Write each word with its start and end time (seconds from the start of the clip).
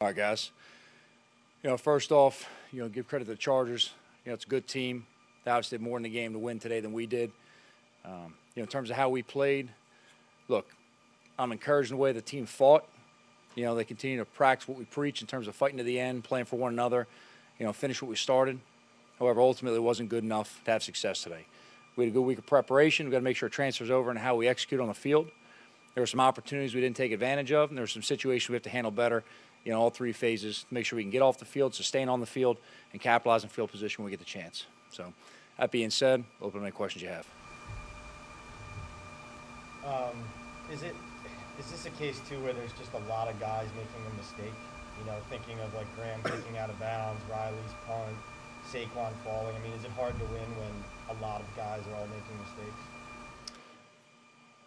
All 0.00 0.06
right, 0.06 0.14
guys. 0.14 0.52
You 1.64 1.70
know, 1.70 1.76
first 1.76 2.12
off, 2.12 2.48
you 2.70 2.80
know, 2.80 2.88
give 2.88 3.08
credit 3.08 3.24
to 3.24 3.32
the 3.32 3.36
Chargers. 3.36 3.90
You 4.24 4.30
know, 4.30 4.34
it's 4.34 4.44
a 4.44 4.48
good 4.48 4.68
team. 4.68 5.04
They 5.42 5.50
obviously 5.50 5.76
did 5.76 5.82
more 5.82 5.96
in 5.96 6.04
the 6.04 6.08
game 6.08 6.34
to 6.34 6.38
win 6.38 6.60
today 6.60 6.78
than 6.78 6.92
we 6.92 7.06
did. 7.06 7.32
Um, 8.04 8.34
you 8.54 8.60
know, 8.60 8.62
in 8.62 8.68
terms 8.68 8.90
of 8.90 8.96
how 8.96 9.08
we 9.08 9.24
played, 9.24 9.68
look, 10.46 10.68
I'm 11.36 11.50
encouraged 11.50 11.90
in 11.90 11.96
the 11.96 12.00
way 12.00 12.12
the 12.12 12.20
team 12.20 12.46
fought. 12.46 12.88
You 13.56 13.64
know, 13.64 13.74
they 13.74 13.82
continue 13.82 14.18
to 14.18 14.24
practice 14.24 14.68
what 14.68 14.78
we 14.78 14.84
preach 14.84 15.20
in 15.20 15.26
terms 15.26 15.48
of 15.48 15.56
fighting 15.56 15.78
to 15.78 15.82
the 15.82 15.98
end, 15.98 16.22
playing 16.22 16.44
for 16.44 16.60
one 16.60 16.72
another. 16.72 17.08
You 17.58 17.66
know, 17.66 17.72
finish 17.72 18.00
what 18.00 18.08
we 18.08 18.14
started. 18.14 18.60
However, 19.18 19.40
ultimately, 19.40 19.78
it 19.78 19.82
wasn't 19.82 20.10
good 20.10 20.22
enough 20.22 20.60
to 20.66 20.70
have 20.70 20.84
success 20.84 21.24
today. 21.24 21.44
We 21.96 22.04
had 22.04 22.12
a 22.12 22.14
good 22.14 22.22
week 22.22 22.38
of 22.38 22.46
preparation. 22.46 23.06
We've 23.06 23.10
got 23.10 23.18
to 23.18 23.24
make 23.24 23.36
sure 23.36 23.48
transfers 23.48 23.90
over 23.90 24.10
and 24.10 24.18
how 24.20 24.36
we 24.36 24.46
execute 24.46 24.80
on 24.80 24.86
the 24.86 24.94
field. 24.94 25.28
There 25.96 26.02
were 26.02 26.06
some 26.06 26.20
opportunities 26.20 26.72
we 26.72 26.80
didn't 26.80 26.96
take 26.96 27.10
advantage 27.10 27.50
of, 27.50 27.70
and 27.70 27.76
there 27.76 27.82
were 27.82 27.88
some 27.88 28.04
situations 28.04 28.48
we 28.48 28.54
have 28.54 28.62
to 28.62 28.70
handle 28.70 28.92
better 28.92 29.24
you 29.64 29.72
know, 29.72 29.80
all 29.80 29.90
three 29.90 30.12
phases 30.12 30.64
to 30.68 30.74
make 30.74 30.86
sure 30.86 30.96
we 30.96 31.02
can 31.02 31.10
get 31.10 31.22
off 31.22 31.38
the 31.38 31.44
field, 31.44 31.74
sustain 31.74 32.08
on 32.08 32.20
the 32.20 32.26
field, 32.26 32.58
and 32.92 33.00
capitalize 33.00 33.44
on 33.44 33.50
field 33.50 33.70
position 33.70 34.02
when 34.02 34.06
we 34.06 34.10
get 34.10 34.20
the 34.20 34.24
chance. 34.24 34.66
So, 34.90 35.12
that 35.58 35.70
being 35.70 35.90
said, 35.90 36.24
open 36.40 36.60
to 36.60 36.66
any 36.66 36.72
questions 36.72 37.02
you 37.02 37.08
have. 37.08 37.26
Um, 39.84 40.16
is 40.72 40.82
it 40.82 40.94
is 41.58 41.70
this 41.70 41.86
a 41.86 41.90
case 41.90 42.20
too 42.28 42.38
where 42.40 42.52
there's 42.52 42.72
just 42.72 42.92
a 42.94 43.02
lot 43.10 43.28
of 43.28 43.38
guys 43.40 43.66
making 43.74 44.02
a 44.12 44.16
mistake? 44.16 44.54
You 45.00 45.06
know, 45.06 45.16
thinking 45.30 45.58
of 45.60 45.74
like 45.74 45.86
Graham 45.96 46.22
kicking 46.22 46.58
out 46.58 46.70
of 46.70 46.78
bounds, 46.78 47.20
Riley's 47.30 47.74
punt, 47.86 48.16
Saquon 48.70 49.12
falling. 49.24 49.56
I 49.56 49.60
mean, 49.60 49.72
is 49.72 49.84
it 49.84 49.90
hard 49.92 50.18
to 50.18 50.24
win 50.26 50.48
when 50.56 51.16
a 51.16 51.20
lot 51.22 51.40
of 51.40 51.46
guys 51.56 51.82
are 51.90 51.96
all 51.96 52.06
making 52.06 52.38
mistakes? 52.40 52.82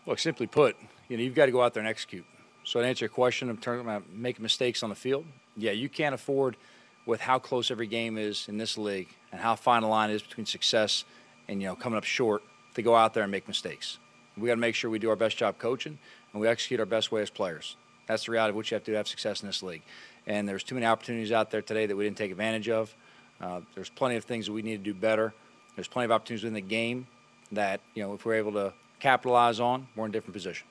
Look, 0.06 0.20
simply 0.20 0.48
put, 0.48 0.76
you 1.08 1.18
know, 1.18 1.24
you've 1.24 1.36
got 1.36 1.46
to 1.46 1.52
go 1.52 1.62
out 1.62 1.74
there 1.74 1.82
and 1.82 1.90
execute. 1.90 2.26
So 2.64 2.82
to 2.82 2.88
answer 2.88 3.06
your 3.06 3.10
question 3.10 3.50
in 3.50 3.58
terms 3.58 3.86
of 3.88 4.10
making 4.14 4.44
mistakes 4.44 4.84
on 4.84 4.90
the 4.90 4.96
field, 4.96 5.26
yeah, 5.58 5.72
you 5.72 5.90
can't 5.90 6.16
afford 6.16 6.58
with 7.06 7.22
how 7.22 7.40
close 7.40 7.72
every 7.72 7.88
game 7.88 8.18
is 8.18 8.48
in 8.48 8.58
this 8.58 8.78
league 8.78 9.10
and 9.32 9.42
how 9.42 9.56
fine 9.56 9.84
a 9.84 9.90
line 9.90 10.12
is 10.12 10.22
between 10.22 10.46
success 10.46 11.04
and 11.48 11.62
you 11.62 11.68
know 11.68 11.76
coming 11.76 11.98
up 11.98 12.04
short 12.04 12.44
to 12.76 12.82
go 12.82 12.96
out 12.96 13.14
there 13.14 13.24
and 13.24 13.32
make 13.32 13.48
mistakes. 13.48 13.98
We 14.38 14.48
got 14.48 14.56
to 14.56 14.62
make 14.62 14.76
sure 14.76 14.90
we 14.90 15.00
do 15.00 15.10
our 15.10 15.16
best 15.16 15.38
job 15.38 15.58
coaching 15.58 15.98
and 16.32 16.42
we 16.42 16.48
execute 16.48 16.80
our 16.80 16.86
best 16.86 17.12
way 17.12 17.22
as 17.22 17.30
players. 17.30 17.76
That's 18.08 18.26
the 18.26 18.32
reality 18.32 18.52
of 18.52 18.56
what 18.56 18.72
you 18.72 18.76
have 18.76 18.84
to 18.84 18.88
do 18.88 18.92
to 18.94 18.98
have 18.98 19.08
success 19.08 19.42
in 19.42 19.48
this 19.48 19.62
league. 19.62 19.82
And 20.28 20.48
there's 20.48 20.64
too 20.64 20.76
many 20.76 20.88
opportunities 20.88 21.32
out 21.32 21.52
there 21.52 21.62
today 21.62 21.86
that 21.86 21.96
we 21.96 22.04
didn't 22.04 22.18
take 22.18 22.32
advantage 22.32 22.70
of. 22.70 22.96
Uh, 23.42 23.62
there's 23.76 23.90
plenty 23.90 24.16
of 24.16 24.24
things 24.24 24.46
that 24.46 24.54
we 24.54 24.62
need 24.62 24.78
to 24.78 24.84
do 24.84 24.94
better. 24.94 25.34
There's 25.76 25.88
plenty 25.88 26.06
of 26.06 26.12
opportunities 26.12 26.44
within 26.44 26.54
the 26.54 26.62
game 26.62 27.08
that 27.52 27.82
you 27.96 28.04
know 28.04 28.14
if 28.14 28.26
we're 28.26 28.36
able 28.36 28.54
to 28.54 28.74
capitalize 29.00 29.60
on, 29.60 29.88
we're 29.96 30.06
in 30.06 30.12
a 30.12 30.14
different 30.14 30.34
position. 30.34 30.68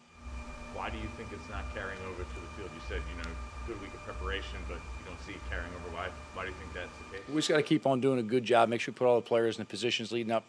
Why 0.74 0.90
do 0.90 0.98
you 0.98 1.08
think 1.16 1.30
it's 1.32 1.48
not 1.48 1.64
carrying 1.74 2.00
over 2.08 2.22
to 2.22 2.34
the 2.40 2.50
field? 2.56 2.70
You 2.74 2.82
said, 2.88 3.02
you 3.10 3.22
know, 3.22 3.30
good 3.66 3.80
week 3.80 3.92
of 3.94 4.02
preparation, 4.04 4.58
but 4.68 4.76
you 4.76 5.04
don't 5.06 5.20
see 5.26 5.32
it 5.32 5.40
carrying 5.48 5.70
over. 5.74 5.96
Why, 5.96 6.08
why 6.34 6.44
do 6.44 6.50
you 6.50 6.56
think 6.56 6.72
that's 6.72 6.96
the 6.98 7.16
case? 7.16 7.28
We 7.28 7.36
just 7.36 7.48
got 7.48 7.56
to 7.56 7.62
keep 7.62 7.86
on 7.86 8.00
doing 8.00 8.18
a 8.18 8.22
good 8.22 8.44
job, 8.44 8.68
make 8.68 8.80
sure 8.80 8.92
we 8.92 8.98
put 8.98 9.06
all 9.06 9.16
the 9.16 9.26
players 9.26 9.56
in 9.56 9.62
the 9.62 9.66
positions 9.66 10.12
leading 10.12 10.32
up, 10.32 10.44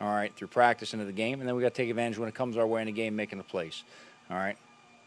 all 0.00 0.12
right, 0.12 0.34
through 0.34 0.48
practice 0.48 0.92
into 0.92 1.04
the 1.04 1.12
game, 1.12 1.40
and 1.40 1.48
then 1.48 1.56
we 1.56 1.62
got 1.62 1.74
to 1.74 1.82
take 1.82 1.90
advantage 1.90 2.18
when 2.18 2.28
it 2.28 2.34
comes 2.34 2.56
our 2.56 2.66
way 2.66 2.82
in 2.82 2.86
the 2.86 2.92
game, 2.92 3.16
making 3.16 3.38
the 3.38 3.44
plays, 3.44 3.84
all 4.30 4.36
right. 4.36 4.56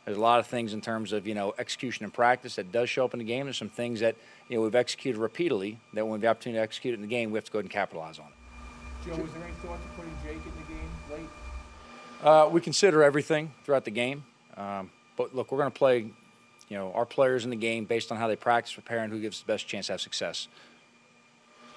There's 0.05 0.17
a 0.17 0.21
lot 0.21 0.39
of 0.39 0.47
things 0.47 0.73
in 0.73 0.79
terms 0.79 1.11
of 1.11 1.27
you 1.27 1.35
know 1.35 1.53
execution 1.59 2.05
and 2.05 2.13
practice 2.13 2.55
that 2.55 2.71
does 2.71 2.89
show 2.89 3.03
up 3.03 3.13
in 3.13 3.17
the 3.17 3.25
game. 3.25 3.45
There's 3.45 3.57
some 3.57 3.67
things 3.67 3.99
that 3.99 4.15
you 4.47 4.55
know 4.55 4.63
we've 4.63 4.73
executed 4.73 5.19
repeatedly 5.19 5.79
that 5.93 6.05
when 6.05 6.11
we 6.11 6.15
have 6.15 6.21
the 6.21 6.27
opportunity 6.29 6.59
to 6.59 6.63
execute 6.63 6.93
it 6.93 6.95
in 6.95 7.01
the 7.01 7.09
game, 7.09 7.29
we 7.29 7.35
have 7.37 7.43
to 7.43 7.51
go 7.51 7.59
ahead 7.59 7.65
and 7.65 7.71
capitalize 7.73 8.17
on 8.17 8.27
it. 8.27 9.05
Joe, 9.05 9.21
was 9.21 9.33
there 9.33 9.43
any 9.43 9.51
thought 9.55 9.77
to 9.81 9.87
putting 9.97 10.15
Jake 10.23 10.35
in 10.35 10.51
the 10.65 10.73
game 10.73 10.89
late? 11.11 11.29
Uh, 12.23 12.47
we 12.49 12.61
consider 12.61 13.03
everything 13.03 13.51
throughout 13.65 13.83
the 13.83 13.91
game. 13.91 14.23
Um, 14.57 14.89
but 15.15 15.35
look, 15.35 15.51
we're 15.51 15.59
going 15.59 15.71
to 15.71 15.77
play, 15.77 16.11
you 16.69 16.77
know, 16.77 16.91
our 16.93 17.05
players 17.05 17.43
in 17.43 17.49
the 17.49 17.55
game 17.55 17.85
based 17.85 18.11
on 18.11 18.17
how 18.17 18.27
they 18.27 18.35
practice, 18.35 18.73
prepare, 18.73 18.99
and 18.99 19.11
who 19.11 19.19
gives 19.19 19.39
the 19.41 19.45
best 19.45 19.67
chance 19.67 19.87
to 19.87 19.93
have 19.93 20.01
success. 20.01 20.47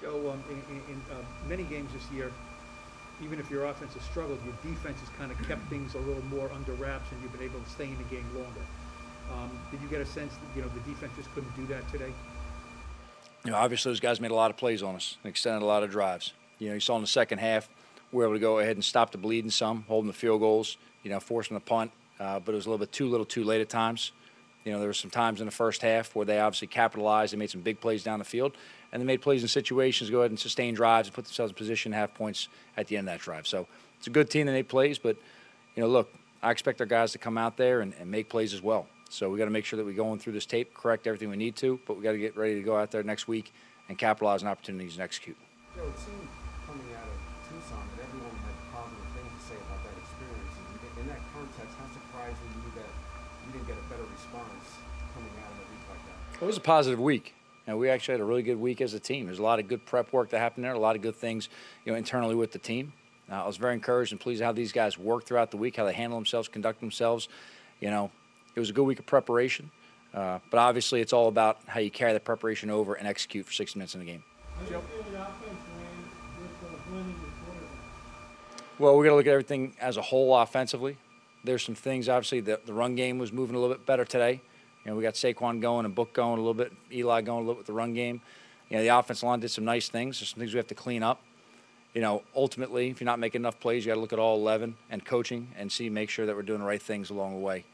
Joe, 0.01 0.31
um, 0.31 0.43
in, 0.49 0.75
in, 0.75 0.81
in 0.93 1.01
uh, 1.11 1.21
many 1.47 1.63
games 1.63 1.91
this 1.93 2.09
year, 2.11 2.31
even 3.23 3.39
if 3.39 3.51
your 3.51 3.65
offense 3.65 3.93
has 3.93 4.03
struggled, 4.03 4.39
your 4.43 4.73
defense 4.73 4.99
has 4.99 5.09
kind 5.09 5.31
of 5.31 5.47
kept 5.47 5.67
things 5.69 5.93
a 5.93 5.99
little 5.99 6.23
more 6.25 6.51
under 6.51 6.73
wraps, 6.73 7.11
and 7.11 7.21
you've 7.21 7.31
been 7.31 7.43
able 7.43 7.59
to 7.59 7.69
stay 7.69 7.85
in 7.85 7.97
the 7.97 8.03
game 8.05 8.25
longer. 8.33 8.61
Um, 9.31 9.51
did 9.69 9.81
you 9.81 9.87
get 9.87 10.01
a 10.01 10.05
sense 10.05 10.33
that 10.33 10.55
you 10.55 10.61
know 10.61 10.67
the 10.69 10.91
defense 10.91 11.13
just 11.15 11.33
couldn't 11.33 11.55
do 11.55 11.65
that 11.67 11.89
today? 11.91 12.11
You 13.45 13.51
know, 13.51 13.57
obviously 13.57 13.91
those 13.91 13.99
guys 13.99 14.19
made 14.19 14.31
a 14.31 14.35
lot 14.35 14.51
of 14.51 14.57
plays 14.57 14.83
on 14.83 14.95
us 14.95 15.17
and 15.23 15.29
extended 15.29 15.63
a 15.63 15.65
lot 15.65 15.83
of 15.83 15.91
drives. 15.91 16.33
You 16.59 16.69
know, 16.69 16.73
you 16.75 16.79
saw 16.79 16.95
in 16.95 17.01
the 17.01 17.07
second 17.07 17.39
half 17.39 17.69
we 18.11 18.17
were 18.17 18.25
able 18.25 18.35
to 18.35 18.39
go 18.39 18.59
ahead 18.59 18.75
and 18.75 18.83
stop 18.83 19.11
the 19.11 19.17
bleeding 19.17 19.51
some, 19.51 19.85
holding 19.87 20.07
the 20.07 20.17
field 20.17 20.41
goals. 20.41 20.77
You 21.03 21.09
know, 21.09 21.19
forcing 21.19 21.55
the 21.55 21.61
punt, 21.61 21.91
uh, 22.21 22.39
but 22.39 22.53
it 22.53 22.55
was 22.55 22.67
a 22.67 22.69
little 22.69 22.77
bit 22.77 22.91
too 22.91 23.09
little, 23.09 23.25
too 23.25 23.43
late 23.43 23.61
at 23.61 23.69
times. 23.69 24.11
You 24.63 24.71
know, 24.71 24.77
there 24.77 24.87
were 24.87 24.93
some 24.93 25.09
times 25.09 25.41
in 25.41 25.47
the 25.47 25.51
first 25.51 25.81
half 25.81 26.15
where 26.15 26.25
they 26.25 26.39
obviously 26.39 26.67
capitalized. 26.67 27.33
They 27.33 27.37
made 27.37 27.49
some 27.49 27.61
big 27.61 27.81
plays 27.81 28.03
down 28.03 28.19
the 28.19 28.25
field, 28.25 28.55
and 28.91 29.01
they 29.01 29.05
made 29.05 29.21
plays 29.21 29.41
in 29.41 29.47
situations 29.47 30.09
to 30.09 30.11
go 30.11 30.19
ahead 30.19 30.29
and 30.29 30.39
sustain 30.39 30.75
drives 30.75 31.07
and 31.07 31.15
put 31.15 31.25
themselves 31.25 31.51
in 31.51 31.55
position 31.55 31.93
to 31.93 31.97
have 31.97 32.13
points 32.13 32.47
at 32.77 32.87
the 32.87 32.95
end 32.95 33.07
of 33.07 33.13
that 33.13 33.21
drive. 33.21 33.47
So 33.47 33.67
it's 33.97 34.05
a 34.05 34.11
good 34.11 34.29
team 34.29 34.45
that 34.45 34.51
made 34.51 34.69
plays, 34.69 34.99
but 34.99 35.17
you 35.75 35.81
know, 35.81 35.89
look, 35.89 36.13
I 36.43 36.51
expect 36.51 36.79
our 36.79 36.85
guys 36.85 37.11
to 37.13 37.17
come 37.17 37.39
out 37.39 37.57
there 37.57 37.81
and, 37.81 37.93
and 37.99 38.11
make 38.11 38.29
plays 38.29 38.53
as 38.53 38.61
well. 38.61 38.87
So 39.09 39.29
we 39.29 39.39
got 39.39 39.45
to 39.45 39.51
make 39.51 39.65
sure 39.65 39.77
that 39.77 39.85
we're 39.85 39.93
going 39.93 40.19
through 40.19 40.33
this 40.33 40.45
tape, 40.45 40.75
correct 40.75 41.07
everything 41.07 41.29
we 41.29 41.37
need 41.37 41.55
to, 41.57 41.79
but 41.87 41.97
we 41.97 42.03
got 42.03 42.11
to 42.11 42.19
get 42.19 42.37
ready 42.37 42.53
to 42.55 42.61
go 42.61 42.77
out 42.77 42.91
there 42.91 43.01
next 43.01 43.27
week 43.27 43.51
and 43.89 43.97
capitalize 43.97 44.43
on 44.43 44.47
opportunities 44.47 44.93
and 44.93 45.01
execute. 45.01 45.37
Joe, 45.75 45.87
it 45.87 45.97
seemed 45.97 46.27
coming 46.67 46.85
out 46.93 47.09
of 47.09 47.17
Tucson 47.49 47.81
that 47.97 48.05
everyone 48.05 48.35
had 48.45 48.55
positive 48.71 49.09
things 49.17 49.31
to 49.35 49.41
say 49.49 49.57
about 49.57 49.81
that 49.89 49.97
experience. 49.97 50.53
In 51.01 51.07
that 51.07 51.21
context, 51.33 51.75
how 52.31 52.37
surprised 52.37 52.41
were 52.41 52.61
you 52.61 52.71
that 52.75 52.89
you 53.45 53.53
didn't 53.53 53.67
get 53.67 53.77
a 53.77 53.89
better 53.89 54.03
response 54.11 54.77
coming 55.13 55.31
out 55.43 55.51
of 55.51 55.57
a 55.57 55.67
week 55.71 55.83
like 55.89 55.99
that? 56.07 56.43
It 56.43 56.45
was 56.45 56.57
a 56.57 56.61
positive 56.61 56.99
week. 56.99 57.33
You 57.67 57.73
know, 57.73 57.77
we 57.77 57.89
actually 57.89 58.13
had 58.13 58.21
a 58.21 58.25
really 58.25 58.43
good 58.43 58.59
week 58.59 58.81
as 58.81 58.93
a 58.93 58.99
team. 58.99 59.25
There's 59.25 59.39
a 59.39 59.43
lot 59.43 59.59
of 59.59 59.67
good 59.67 59.85
prep 59.85 60.11
work 60.13 60.29
that 60.29 60.39
happened 60.39 60.65
there, 60.65 60.73
a 60.73 60.79
lot 60.79 60.95
of 60.95 61.01
good 61.01 61.15
things, 61.15 61.49
you 61.85 61.91
know, 61.91 61.97
internally 61.97 62.35
with 62.35 62.51
the 62.51 62.59
team. 62.59 62.93
Uh, 63.31 63.43
I 63.43 63.47
was 63.47 63.57
very 63.57 63.73
encouraged 63.73 64.11
and 64.11 64.19
pleased 64.19 64.41
how 64.41 64.51
these 64.51 64.71
guys 64.71 64.97
worked 64.97 65.27
throughout 65.27 65.51
the 65.51 65.57
week, 65.57 65.75
how 65.75 65.85
they 65.85 65.93
handle 65.93 66.17
themselves, 66.17 66.47
conduct 66.47 66.79
themselves. 66.79 67.29
You 67.79 67.89
know, 67.89 68.11
it 68.55 68.59
was 68.59 68.69
a 68.69 68.73
good 68.73 68.83
week 68.83 68.99
of 68.99 69.05
preparation. 69.05 69.71
Uh, 70.13 70.39
but 70.49 70.57
obviously, 70.57 70.99
it's 70.99 71.13
all 71.13 71.29
about 71.29 71.59
how 71.67 71.79
you 71.79 71.89
carry 71.89 72.11
the 72.11 72.19
preparation 72.19 72.69
over 72.69 72.95
and 72.95 73.07
execute 73.07 73.45
for 73.45 73.53
60 73.53 73.79
minutes 73.79 73.93
in 73.93 74.01
the 74.01 74.05
game. 74.05 74.23
Joe? 74.69 74.81
Well, 78.77 78.97
we're 78.97 79.03
going 79.03 79.11
to 79.11 79.15
look 79.15 79.27
at 79.27 79.31
everything 79.31 79.75
as 79.79 79.97
a 79.97 80.01
whole 80.01 80.35
offensively. 80.35 80.97
There's 81.43 81.63
some 81.63 81.75
things, 81.75 82.07
obviously, 82.07 82.39
the, 82.39 82.59
the 82.65 82.73
run 82.73 82.95
game 82.95 83.17
was 83.17 83.31
moving 83.31 83.55
a 83.55 83.59
little 83.59 83.75
bit 83.75 83.85
better 83.85 84.05
today. 84.05 84.41
You 84.83 84.91
know, 84.91 84.97
we 84.97 85.03
got 85.03 85.13
Saquon 85.15 85.61
going 85.61 85.85
and 85.85 85.93
Book 85.93 86.13
going 86.13 86.39
a 86.39 86.41
little 86.41 86.53
bit, 86.53 86.71
Eli 86.91 87.21
going 87.21 87.37
a 87.37 87.41
little 87.41 87.53
bit 87.55 87.59
with 87.59 87.67
the 87.67 87.73
run 87.73 87.93
game. 87.93 88.21
You 88.69 88.77
know, 88.77 88.83
the 88.83 88.89
offensive 88.89 89.23
line 89.23 89.39
did 89.39 89.51
some 89.51 89.65
nice 89.65 89.89
things. 89.89 90.19
There's 90.19 90.29
some 90.29 90.39
things 90.39 90.53
we 90.53 90.57
have 90.57 90.67
to 90.67 90.75
clean 90.75 91.03
up. 91.03 91.21
You 91.93 92.01
know, 92.01 92.23
ultimately, 92.35 92.89
if 92.89 93.01
you're 93.01 93.05
not 93.05 93.19
making 93.19 93.41
enough 93.41 93.59
plays, 93.59 93.85
you 93.85 93.89
got 93.89 93.95
to 93.95 94.01
look 94.01 94.13
at 94.13 94.19
all 94.19 94.37
11 94.37 94.75
and 94.89 95.03
coaching 95.03 95.49
and 95.57 95.71
see, 95.71 95.89
make 95.89 96.09
sure 96.09 96.25
that 96.25 96.35
we're 96.35 96.41
doing 96.41 96.59
the 96.59 96.65
right 96.65 96.81
things 96.81 97.09
along 97.09 97.33
the 97.33 97.39
way 97.39 97.65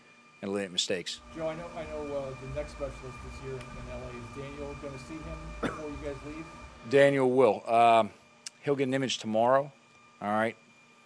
and 0.42 0.50
eliminate 0.50 0.72
mistakes. 0.72 1.20
Joe, 1.36 1.48
I 1.48 1.56
know, 1.56 1.66
I 1.76 1.84
know 1.84 2.16
uh, 2.16 2.30
the 2.30 2.56
next 2.56 2.72
specialist 2.72 3.04
this 3.04 3.44
year 3.44 3.54
in, 3.54 3.60
in 3.60 4.02
LA 4.02 4.08
is 4.10 4.50
Daniel. 4.50 4.76
Going 4.82 4.94
to 4.94 5.00
see 5.00 5.14
him 5.14 5.38
before 5.62 5.90
you 5.90 5.98
guys 6.04 6.16
leave? 6.26 6.46
Daniel 6.90 7.30
will. 7.30 7.70
Um, 7.70 8.10
he'll 8.64 8.76
get 8.76 8.88
an 8.88 8.94
image 8.94 9.20
tomorrow. 9.20 9.72
All 10.22 10.32
right. 10.32 10.56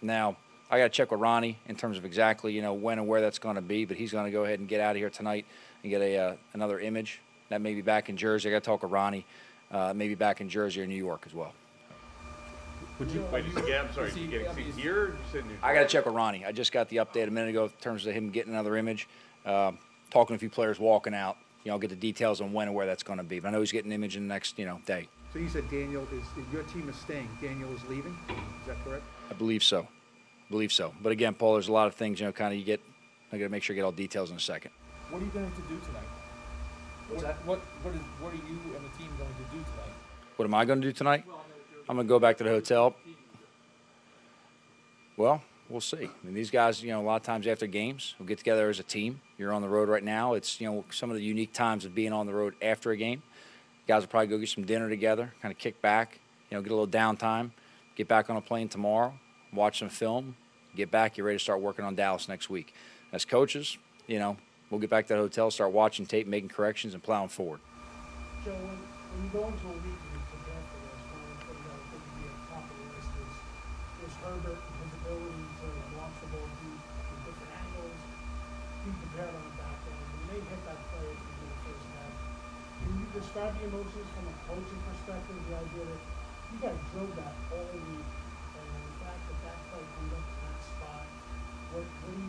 Now, 0.00 0.36
I 0.72 0.78
got 0.78 0.84
to 0.84 0.88
check 0.88 1.10
with 1.10 1.20
Ronnie 1.20 1.58
in 1.66 1.76
terms 1.76 1.98
of 1.98 2.06
exactly, 2.06 2.54
you 2.54 2.62
know, 2.62 2.72
when 2.72 2.98
and 2.98 3.06
where 3.06 3.20
that's 3.20 3.38
going 3.38 3.56
to 3.56 3.60
be, 3.60 3.84
but 3.84 3.98
he's 3.98 4.10
going 4.10 4.24
to 4.24 4.30
go 4.30 4.44
ahead 4.44 4.58
and 4.58 4.66
get 4.66 4.80
out 4.80 4.92
of 4.92 4.96
here 4.96 5.10
tonight 5.10 5.44
and 5.82 5.90
get 5.90 6.00
a 6.00 6.16
uh, 6.16 6.36
another 6.54 6.80
image. 6.80 7.20
That 7.50 7.60
may 7.60 7.74
be 7.74 7.82
back 7.82 8.08
in 8.08 8.16
Jersey. 8.16 8.48
I 8.48 8.52
got 8.52 8.62
to 8.62 8.64
talk 8.64 8.82
with 8.82 8.90
Ronnie. 8.90 9.26
Uh, 9.70 9.92
maybe 9.94 10.14
back 10.14 10.40
in 10.40 10.48
Jersey 10.48 10.80
or 10.80 10.86
New 10.86 10.96
York 10.96 11.24
as 11.26 11.34
well. 11.34 11.52
Would 12.98 13.10
you, 13.10 13.22
wait, 13.30 13.44
did 13.44 13.54
you 13.54 13.66
get, 13.66 13.84
I'm 13.84 13.92
sorry, 13.92 14.10
did 14.12 14.18
you 14.18 14.28
get 14.28 14.48
to 14.48 14.54
see 14.54 14.80
here? 14.80 15.14
or 15.34 15.38
You 15.38 15.44
I 15.62 15.74
got 15.74 15.82
to 15.82 15.88
check 15.88 16.06
with 16.06 16.14
Ronnie. 16.14 16.46
I 16.46 16.52
just 16.52 16.72
got 16.72 16.88
the 16.88 16.96
update 16.96 17.28
a 17.28 17.30
minute 17.30 17.50
ago 17.50 17.64
in 17.64 17.70
terms 17.80 18.06
of 18.06 18.14
him 18.14 18.30
getting 18.30 18.52
another 18.52 18.76
image. 18.76 19.08
Um 19.44 19.78
talking 20.10 20.34
to 20.34 20.36
a 20.36 20.38
few 20.38 20.50
players 20.50 20.78
walking 20.78 21.14
out. 21.14 21.36
You 21.64 21.70
know, 21.70 21.74
I'll 21.74 21.80
get 21.80 21.90
the 21.90 21.96
details 21.96 22.40
on 22.40 22.52
when 22.52 22.68
and 22.68 22.74
where 22.74 22.86
that's 22.86 23.02
going 23.02 23.18
to 23.18 23.24
be. 23.24 23.40
But 23.40 23.48
I 23.48 23.50
know 23.52 23.60
he's 23.60 23.72
getting 23.72 23.90
an 23.90 23.94
image 23.94 24.16
in 24.16 24.28
the 24.28 24.34
next, 24.34 24.58
you 24.58 24.66
know, 24.66 24.80
day. 24.86 25.08
So 25.32 25.38
you 25.38 25.48
said 25.48 25.70
Daniel 25.70 26.06
is 26.12 26.24
your 26.52 26.62
team 26.64 26.88
is 26.88 26.96
staying. 26.96 27.28
Daniel 27.40 27.74
is 27.74 27.82
leaving. 27.88 28.16
Is 28.28 28.66
that 28.66 28.82
correct? 28.84 29.04
I 29.30 29.34
believe 29.34 29.62
so. 29.62 29.86
I 30.52 30.54
believe 30.54 30.70
so. 30.70 30.92
But 31.02 31.12
again, 31.12 31.32
Paul, 31.32 31.54
there's 31.54 31.68
a 31.68 31.72
lot 31.72 31.86
of 31.86 31.94
things, 31.94 32.20
you 32.20 32.26
know, 32.26 32.32
kind 32.32 32.52
of 32.52 32.58
you 32.58 32.64
get, 32.66 32.82
I 33.32 33.38
got 33.38 33.44
to 33.44 33.48
make 33.48 33.62
sure 33.62 33.72
I 33.72 33.76
get 33.76 33.84
all 33.84 33.90
details 33.90 34.30
in 34.30 34.36
a 34.36 34.40
second. 34.40 34.70
What 35.08 35.22
are 35.22 35.24
you 35.24 35.30
going 35.30 35.50
to 35.50 35.62
do 35.62 35.80
tonight? 35.86 36.02
What's 37.08 37.22
what, 37.22 37.32
that? 37.32 37.46
What, 37.46 37.58
what, 37.82 37.94
is, 37.94 38.00
what 38.20 38.34
are 38.34 38.36
you 38.36 38.58
and 38.76 38.84
the 38.84 38.98
team 38.98 39.08
going 39.16 39.30
to 39.30 39.56
do 39.56 39.64
tonight? 39.64 39.94
What 40.36 40.44
am 40.44 40.52
I 40.52 40.66
going 40.66 40.82
to 40.82 40.86
do 40.86 40.92
tonight? 40.92 41.24
I'm 41.88 41.96
going 41.96 42.06
to 42.06 42.08
go 42.08 42.18
back 42.18 42.36
to 42.36 42.44
the 42.44 42.50
hotel. 42.50 42.94
Well, 45.16 45.42
we'll 45.70 45.80
see. 45.80 46.04
I 46.04 46.10
mean, 46.22 46.34
these 46.34 46.50
guys, 46.50 46.82
you 46.82 46.90
know, 46.90 47.00
a 47.00 47.02
lot 47.02 47.16
of 47.16 47.22
times 47.22 47.46
after 47.46 47.66
games, 47.66 48.14
we'll 48.18 48.28
get 48.28 48.36
together 48.36 48.68
as 48.68 48.78
a 48.78 48.82
team. 48.82 49.22
You're 49.38 49.54
on 49.54 49.62
the 49.62 49.70
road 49.70 49.88
right 49.88 50.04
now. 50.04 50.34
It's, 50.34 50.60
you 50.60 50.70
know, 50.70 50.84
some 50.90 51.08
of 51.08 51.16
the 51.16 51.22
unique 51.22 51.54
times 51.54 51.86
of 51.86 51.94
being 51.94 52.12
on 52.12 52.26
the 52.26 52.34
road 52.34 52.56
after 52.60 52.90
a 52.90 52.96
game. 52.98 53.22
Guys 53.88 54.02
will 54.02 54.08
probably 54.08 54.26
go 54.26 54.36
get 54.36 54.50
some 54.50 54.64
dinner 54.64 54.90
together, 54.90 55.32
kind 55.40 55.50
of 55.50 55.56
kick 55.58 55.80
back, 55.80 56.18
you 56.50 56.58
know, 56.58 56.62
get 56.62 56.72
a 56.72 56.74
little 56.74 56.86
downtime, 56.86 57.52
get 57.96 58.06
back 58.06 58.28
on 58.28 58.36
a 58.36 58.42
plane 58.42 58.68
tomorrow, 58.68 59.14
watch 59.52 59.78
some 59.78 59.88
film, 59.88 60.36
get 60.74 60.90
back, 60.90 61.14
get 61.14 61.22
ready 61.24 61.38
to 61.38 61.42
start 61.42 61.60
working 61.60 61.84
on 61.84 61.94
Dallas 61.94 62.28
next 62.28 62.50
week. 62.50 62.74
As 63.12 63.24
coaches, 63.24 63.76
you 64.06 64.18
know, 64.18 64.36
we'll 64.70 64.80
get 64.80 64.90
back 64.90 65.06
to 65.08 65.14
the 65.14 65.20
hotel, 65.20 65.50
start 65.50 65.72
watching 65.72 66.06
tape, 66.06 66.26
making 66.26 66.48
corrections, 66.48 66.94
and 66.94 67.02
plowing 67.02 67.28
forward. 67.28 67.60
Joe, 68.44 68.52
when, 68.52 68.78
when 69.12 69.20
you 69.22 69.30
go 69.30 69.46
into 69.46 69.66
a 69.68 69.76
week 69.84 70.00
and 70.00 70.12
you 70.16 70.22
prepare 70.32 70.62
for 70.72 70.78
this, 70.80 71.00
one 71.12 71.20
of 71.22 71.28
the 71.28 71.44
things 71.46 71.62
I 71.62 71.78
think 71.92 72.02
would 72.02 72.16
be 72.16 72.24
at 72.26 72.34
the 72.34 72.44
top 72.48 72.64
of 72.64 72.74
the 72.74 72.86
list 72.88 73.12
is, 73.20 73.34
is 74.08 74.14
Herbert, 74.24 74.60
and 74.64 74.76
his 74.82 74.92
ability 74.96 75.44
to 75.60 75.66
launch 76.00 76.16
the 76.24 76.28
ball 76.32 76.48
deep 76.58 76.80
from 76.80 77.18
different 77.22 77.52
angles, 77.52 78.00
be 78.82 78.90
prepared 78.96 79.34
on 79.36 79.44
the 79.44 79.54
back 79.60 79.78
end. 79.86 80.04
When 80.08 80.26
they 80.32 80.40
hit 80.40 80.60
that 80.66 80.80
play 80.88 81.06
at 81.06 81.20
the 81.20 81.32
the 81.52 81.58
first 81.68 81.86
half, 81.92 82.14
can 82.80 82.90
you 82.96 83.06
describe 83.12 83.52
the 83.60 83.64
emotions 83.68 84.08
from 84.16 84.24
a 84.24 84.34
coaching 84.48 84.82
perspective, 84.88 85.36
the 85.36 85.54
idea 85.54 85.84
that 85.84 86.02
you 86.48 86.56
guys 86.64 86.80
drilled 86.90 87.14
that 87.20 87.34
all 87.52 87.68
week, 87.76 88.08
and 88.56 88.68
the 88.72 88.94
fact 89.04 89.20
that 89.20 89.38
that 89.46 89.58
play 89.68 89.84
comes 89.84 90.12
up 90.16 90.24
to 90.24 90.36
that 90.42 90.58
spot, 90.64 91.04
what, 91.72 91.84
what 91.84 91.84
are 91.84 91.84
you 91.84 91.86
thinking 91.86 91.86
of 91.86 92.02
that? 92.02 92.02
moment? 92.02 92.20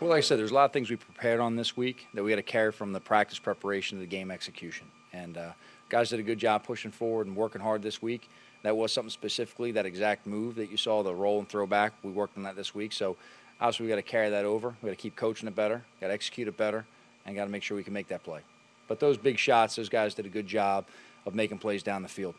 Well, 0.00 0.10
like 0.10 0.18
I 0.18 0.20
said, 0.22 0.38
there's 0.38 0.50
a 0.50 0.54
lot 0.54 0.64
of 0.64 0.72
things 0.72 0.88
we 0.88 0.96
prepared 0.96 1.40
on 1.40 1.56
this 1.56 1.76
week 1.76 2.06
that 2.14 2.24
we 2.24 2.30
had 2.30 2.38
to 2.38 2.42
carry 2.42 2.72
from 2.72 2.92
the 2.92 3.00
practice 3.00 3.38
preparation 3.38 3.98
to 3.98 4.00
the 4.00 4.06
game 4.06 4.30
execution. 4.30 4.86
And 5.12 5.36
uh, 5.36 5.52
guys 5.90 6.08
did 6.08 6.20
a 6.20 6.22
good 6.22 6.38
job 6.38 6.64
pushing 6.64 6.90
forward 6.90 7.26
and 7.26 7.36
working 7.36 7.60
hard 7.60 7.82
this 7.82 8.00
week. 8.00 8.30
That 8.62 8.76
was 8.76 8.92
something 8.92 9.10
specifically, 9.10 9.72
that 9.72 9.84
exact 9.84 10.26
move 10.26 10.54
that 10.54 10.70
you 10.70 10.76
saw, 10.76 11.02
the 11.02 11.14
roll 11.14 11.38
and 11.38 11.48
throw 11.48 11.66
back. 11.66 11.92
We 12.02 12.10
worked 12.10 12.36
on 12.38 12.44
that 12.44 12.56
this 12.56 12.74
week. 12.74 12.92
So 12.92 13.16
obviously, 13.60 13.86
we 13.86 13.90
got 13.90 13.96
to 13.96 14.02
carry 14.02 14.30
that 14.30 14.44
over. 14.46 14.74
We 14.80 14.86
got 14.88 14.96
to 14.96 15.02
keep 15.02 15.16
coaching 15.16 15.48
it 15.48 15.54
better, 15.54 15.84
got 16.00 16.08
to 16.08 16.14
execute 16.14 16.48
it 16.48 16.56
better, 16.56 16.86
and 17.26 17.36
got 17.36 17.44
to 17.44 17.50
make 17.50 17.62
sure 17.62 17.76
we 17.76 17.84
can 17.84 17.92
make 17.92 18.08
that 18.08 18.22
play. 18.22 18.40
But 18.88 19.00
those 19.00 19.18
big 19.18 19.38
shots, 19.38 19.76
those 19.76 19.88
guys 19.88 20.14
did 20.14 20.26
a 20.26 20.30
good 20.30 20.46
job 20.46 20.86
of 21.26 21.34
making 21.34 21.58
plays 21.58 21.82
down 21.82 22.02
the 22.02 22.08
field. 22.08 22.34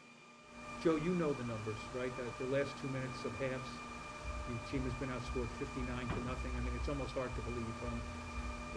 Joe, 0.83 0.95
you 0.95 1.13
know 1.13 1.31
the 1.33 1.43
numbers, 1.43 1.77
right? 1.95 2.11
Uh, 2.19 2.43
The 2.43 2.49
last 2.49 2.71
two 2.81 2.87
minutes 2.87 3.23
of 3.23 3.35
halves, 3.35 3.69
the 4.53 4.65
team 4.71 4.83
has 4.83 4.94
been 5.00 5.09
outscored 5.09 5.48
fifty-nine 5.57 6.07
to 6.07 6.19
nothing. 6.27 6.51
I 6.56 6.62
mean, 6.63 6.75
it's 6.75 6.89
almost 6.89 7.12
hard 7.15 7.31
to 7.36 7.42
believe. 7.48 7.77
Um, 7.88 8.00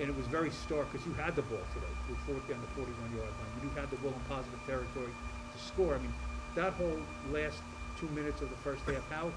and 0.00 0.10
it 0.10 0.16
was 0.16 0.26
very 0.26 0.50
stark 0.50 0.90
because 0.90 1.06
you 1.06 1.14
had 1.14 1.36
the 1.36 1.42
ball 1.46 1.62
today. 1.72 1.94
You 2.08 2.14
were 2.34 2.40
down 2.50 2.60
the 2.60 2.72
forty-one 2.74 3.10
yard 3.14 3.30
line. 3.30 3.54
You 3.62 3.70
had 3.78 3.90
the 3.90 3.96
ball 4.02 4.14
in 4.14 4.24
positive 4.26 4.58
territory 4.66 5.10
to 5.10 5.58
score. 5.58 5.94
I 5.94 5.98
mean, 5.98 6.14
that 6.54 6.72
whole 6.74 6.98
last 7.30 7.58
two 8.00 8.08
minutes 8.10 8.42
of 8.42 8.50
the 8.50 8.56
first 8.56 8.82
half, 8.90 9.08
how 9.10 9.30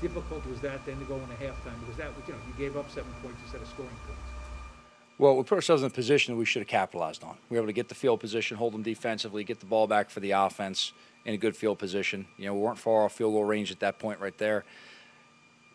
difficult 0.00 0.46
was 0.46 0.60
that 0.60 0.84
then 0.86 0.98
to 0.98 1.04
go 1.04 1.16
into 1.16 1.36
halftime? 1.36 1.78
Because 1.80 1.96
that, 1.98 2.10
you 2.26 2.32
know, 2.32 2.38
you 2.48 2.54
gave 2.56 2.76
up 2.76 2.90
seven 2.90 3.12
points 3.22 3.38
instead 3.44 3.60
of 3.60 3.68
scoring 3.68 3.92
points. 4.06 4.22
Well, 5.18 5.36
we 5.36 5.42
put 5.42 5.56
ourselves 5.56 5.82
in 5.82 5.88
a 5.88 5.90
position 5.90 6.32
that 6.32 6.38
we 6.38 6.46
should 6.46 6.60
have 6.60 6.68
capitalized 6.68 7.22
on. 7.22 7.36
We 7.50 7.56
were 7.56 7.64
able 7.64 7.68
to 7.68 7.74
get 7.74 7.90
the 7.90 7.94
field 7.94 8.20
position, 8.20 8.56
hold 8.56 8.72
them 8.72 8.82
defensively, 8.82 9.44
get 9.44 9.60
the 9.60 9.66
ball 9.66 9.86
back 9.86 10.08
for 10.08 10.20
the 10.20 10.30
offense 10.30 10.94
in 11.26 11.34
a 11.34 11.36
good 11.36 11.54
field 11.54 11.78
position. 11.78 12.26
You 12.38 12.46
know, 12.46 12.54
we 12.54 12.60
weren't 12.60 12.78
far 12.78 13.04
off 13.04 13.12
field 13.12 13.34
goal 13.34 13.44
range 13.44 13.70
at 13.70 13.80
that 13.80 13.98
point 13.98 14.18
right 14.18 14.36
there. 14.38 14.64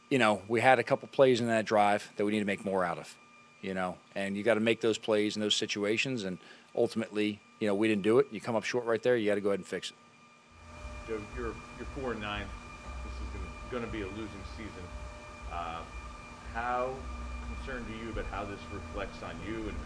You 0.10 0.20
know, 0.20 0.42
we 0.48 0.62
had 0.62 0.80
a 0.80 0.84
couple 0.84 1.08
plays 1.08 1.42
in 1.42 1.48
that 1.48 1.66
drive 1.66 2.12
that 2.16 2.26
we 2.26 2.32
need 2.32 2.40
to 2.40 2.46
make 2.46 2.64
more 2.64 2.84
out 2.84 2.98
of. 2.98 3.16
You 3.62 3.74
know, 3.74 3.98
and 4.14 4.38
you 4.38 4.44
got 4.44 4.54
to 4.56 4.60
make 4.60 4.82
those 4.82 5.00
plays 5.00 5.36
in 5.36 5.42
those 5.42 5.56
situations, 5.56 6.24
and 6.24 6.38
ultimately, 6.76 7.40
you 7.60 7.68
know, 7.68 7.74
we 7.74 7.88
didn't 7.88 8.04
do 8.04 8.20
it. 8.20 8.28
You 8.32 8.40
come 8.40 8.56
up 8.56 8.64
short 8.64 8.86
right 8.86 9.02
there. 9.02 9.18
You 9.18 9.28
got 9.30 9.36
to 9.36 9.42
go 9.42 9.50
ahead 9.50 9.60
and 9.60 9.68
fix 9.68 9.90
it. 9.90 9.96
Joe, 11.08 11.20
you're, 11.36 11.54
you're 11.78 11.88
four 12.00 12.12
and 12.12 12.22
nine. 12.22 12.46
This 13.04 13.14
is 13.14 13.28
gonna, 13.34 13.86
gonna 13.86 13.92
be 13.92 14.02
a 14.02 14.08
losing 14.08 14.44
season. 14.56 14.84
Uh, 15.52 15.80
how 16.54 16.94
concerned 17.58 17.86
are 17.90 18.04
you 18.04 18.12
about 18.12 18.26
how 18.26 18.46
this 18.46 18.60
reflects 18.72 19.24
on 19.24 19.36
you 19.48 19.56
and 19.56 19.78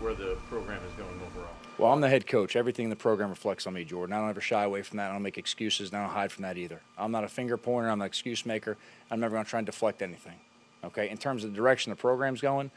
where 0.00 0.14
the 0.14 0.36
program 0.48 0.80
is 0.84 0.92
going 0.94 1.20
overall? 1.30 1.54
Well, 1.78 1.92
I'm 1.92 2.00
the 2.00 2.08
head 2.08 2.26
coach. 2.26 2.56
Everything 2.56 2.84
in 2.84 2.90
the 2.90 2.96
program 2.96 3.30
reflects 3.30 3.66
on 3.66 3.74
me, 3.74 3.84
Jordan. 3.84 4.14
I 4.14 4.20
don't 4.20 4.30
ever 4.30 4.40
shy 4.40 4.64
away 4.64 4.82
from 4.82 4.96
that. 4.98 5.10
I 5.10 5.12
don't 5.12 5.22
make 5.22 5.38
excuses, 5.38 5.90
and 5.90 5.98
I 5.98 6.04
don't 6.04 6.12
hide 6.12 6.32
from 6.32 6.42
that 6.42 6.56
either. 6.56 6.80
I'm 6.98 7.12
not 7.12 7.24
a 7.24 7.28
finger 7.28 7.56
pointer. 7.56 7.88
I'm 7.88 8.00
an 8.00 8.06
excuse 8.06 8.44
maker. 8.44 8.76
I'm 9.10 9.20
never 9.20 9.34
going 9.34 9.44
to 9.44 9.50
try 9.50 9.60
and 9.60 9.66
deflect 9.66 10.02
anything. 10.02 10.38
Okay. 10.84 11.10
In 11.10 11.18
terms 11.18 11.44
of 11.44 11.50
the 11.50 11.56
direction 11.56 11.90
the 11.90 11.96
program's 11.96 12.40
going, 12.40 12.70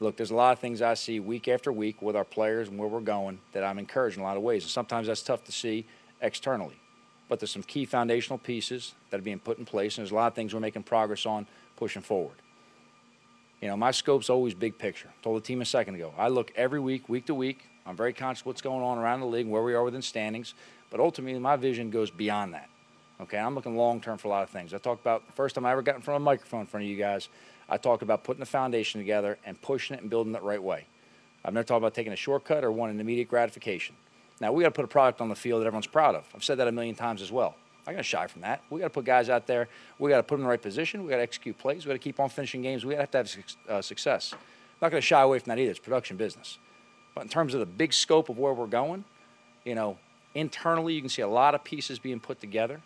look, 0.00 0.16
there's 0.16 0.30
a 0.30 0.34
lot 0.34 0.52
of 0.52 0.58
things 0.58 0.80
I 0.82 0.94
see 0.94 1.20
week 1.20 1.48
after 1.48 1.70
week 1.72 2.00
with 2.00 2.16
our 2.16 2.24
players 2.24 2.68
and 2.68 2.78
where 2.78 2.88
we're 2.88 3.00
going 3.00 3.40
that 3.52 3.62
I'm 3.62 3.78
encouraged 3.78 4.16
in 4.16 4.22
a 4.22 4.26
lot 4.26 4.36
of 4.36 4.42
ways. 4.42 4.62
And 4.62 4.70
sometimes 4.70 5.06
that's 5.06 5.22
tough 5.22 5.44
to 5.44 5.52
see 5.52 5.86
externally. 6.22 6.80
But 7.28 7.38
there's 7.38 7.50
some 7.50 7.62
key 7.62 7.84
foundational 7.84 8.38
pieces 8.38 8.94
that 9.10 9.20
are 9.20 9.22
being 9.22 9.38
put 9.38 9.58
in 9.58 9.64
place, 9.64 9.96
and 9.96 10.02
there's 10.04 10.12
a 10.12 10.16
lot 10.16 10.28
of 10.28 10.34
things 10.34 10.52
we're 10.52 10.60
making 10.60 10.82
progress 10.82 11.26
on 11.26 11.46
pushing 11.76 12.02
forward. 12.02 12.36
You 13.60 13.68
know, 13.68 13.76
my 13.76 13.90
scope's 13.90 14.30
always 14.30 14.54
big 14.54 14.78
picture. 14.78 15.08
Told 15.22 15.42
the 15.42 15.46
team 15.46 15.60
a 15.60 15.66
second 15.66 15.94
ago. 15.94 16.14
I 16.16 16.28
look 16.28 16.52
every 16.56 16.80
week, 16.80 17.08
week 17.08 17.26
to 17.26 17.34
week. 17.34 17.66
I'm 17.84 17.96
very 17.96 18.12
conscious 18.12 18.40
of 18.42 18.46
what's 18.46 18.62
going 18.62 18.82
on 18.82 18.98
around 18.98 19.20
the 19.20 19.26
league, 19.26 19.46
where 19.46 19.62
we 19.62 19.74
are 19.74 19.84
within 19.84 20.02
standings. 20.02 20.54
But 20.90 21.00
ultimately, 21.00 21.38
my 21.38 21.56
vision 21.56 21.90
goes 21.90 22.10
beyond 22.10 22.54
that. 22.54 22.68
Okay, 23.20 23.36
I'm 23.36 23.54
looking 23.54 23.76
long 23.76 24.00
term 24.00 24.16
for 24.16 24.28
a 24.28 24.30
lot 24.30 24.42
of 24.42 24.50
things. 24.50 24.72
I 24.72 24.78
talked 24.78 25.02
about 25.02 25.26
the 25.26 25.32
first 25.32 25.54
time 25.54 25.66
I 25.66 25.72
ever 25.72 25.82
got 25.82 25.94
in 25.94 26.00
front 26.00 26.16
of 26.16 26.22
a 26.22 26.24
microphone 26.24 26.62
in 26.62 26.66
front 26.66 26.84
of 26.84 26.90
you 26.90 26.96
guys. 26.96 27.28
I 27.68 27.76
talked 27.76 28.02
about 28.02 28.24
putting 28.24 28.40
the 28.40 28.46
foundation 28.46 29.00
together 29.00 29.38
and 29.44 29.60
pushing 29.60 29.94
it 29.94 30.00
and 30.00 30.08
building 30.08 30.34
it 30.34 30.40
the 30.40 30.46
right 30.46 30.62
way. 30.62 30.86
I've 31.44 31.52
never 31.52 31.64
talked 31.64 31.78
about 31.78 31.94
taking 31.94 32.12
a 32.12 32.16
shortcut 32.16 32.64
or 32.64 32.72
wanting 32.72 32.98
immediate 32.98 33.28
gratification. 33.28 33.94
Now 34.40 34.52
we 34.52 34.62
got 34.62 34.70
to 34.70 34.74
put 34.74 34.86
a 34.86 34.88
product 34.88 35.20
on 35.20 35.28
the 35.28 35.36
field 35.36 35.60
that 35.60 35.66
everyone's 35.66 35.86
proud 35.86 36.14
of. 36.14 36.26
I've 36.34 36.42
said 36.42 36.58
that 36.58 36.68
a 36.68 36.72
million 36.72 36.94
times 36.94 37.20
as 37.20 37.30
well. 37.30 37.54
I'm 37.80 37.92
not 37.92 37.92
going 37.92 38.02
to 38.02 38.08
shy 38.08 38.26
from 38.26 38.42
that. 38.42 38.62
We 38.68 38.80
got 38.80 38.86
to 38.86 38.90
put 38.90 39.04
guys 39.04 39.30
out 39.30 39.46
there. 39.46 39.68
We 39.98 40.10
got 40.10 40.18
to 40.18 40.22
put 40.22 40.34
them 40.34 40.40
in 40.40 40.44
the 40.44 40.50
right 40.50 40.60
position. 40.60 41.02
We 41.02 41.10
got 41.10 41.16
to 41.16 41.22
execute 41.22 41.56
plays. 41.58 41.84
We 41.84 41.88
got 41.88 41.94
to 41.94 41.98
keep 41.98 42.20
on 42.20 42.28
finishing 42.28 42.62
games. 42.62 42.84
We 42.84 42.94
have 42.94 43.10
to 43.12 43.18
have 43.18 43.30
uh, 43.68 43.82
success. 43.82 44.32
I'm 44.32 44.38
not 44.82 44.90
going 44.90 45.00
to 45.00 45.06
shy 45.06 45.20
away 45.22 45.38
from 45.38 45.50
that 45.50 45.58
either. 45.58 45.70
It's 45.70 45.80
production 45.80 46.16
business. 46.16 46.58
But 47.14 47.22
in 47.22 47.28
terms 47.28 47.54
of 47.54 47.60
the 47.60 47.66
big 47.66 47.92
scope 47.92 48.28
of 48.28 48.38
where 48.38 48.52
we're 48.52 48.66
going, 48.66 49.04
you 49.64 49.74
know, 49.74 49.98
internally 50.34 50.94
you 50.94 51.00
can 51.00 51.08
see 51.08 51.22
a 51.22 51.28
lot 51.28 51.54
of 51.54 51.64
pieces 51.64 51.98
being 51.98 52.20
put 52.20 52.40
together, 52.40 52.80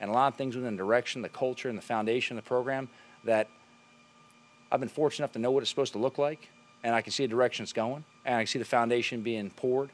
and 0.00 0.10
a 0.10 0.12
lot 0.12 0.32
of 0.32 0.36
things 0.36 0.56
within 0.56 0.76
the 0.76 0.82
direction, 0.82 1.22
the 1.22 1.28
culture, 1.28 1.68
and 1.68 1.78
the 1.78 1.82
foundation 1.82 2.36
of 2.36 2.44
the 2.44 2.48
program 2.48 2.88
that 3.24 3.48
I've 4.72 4.80
been 4.80 4.88
fortunate 4.88 5.24
enough 5.24 5.32
to 5.32 5.38
know 5.38 5.50
what 5.50 5.62
it's 5.62 5.70
supposed 5.70 5.92
to 5.92 5.98
look 5.98 6.18
like, 6.18 6.48
and 6.82 6.94
I 6.94 7.02
can 7.02 7.12
see 7.12 7.24
the 7.24 7.28
direction 7.28 7.62
it's 7.62 7.72
going, 7.72 8.04
and 8.24 8.34
I 8.34 8.40
can 8.40 8.46
see 8.46 8.58
the 8.58 8.64
foundation 8.64 9.22
being 9.22 9.50
poured 9.50 9.90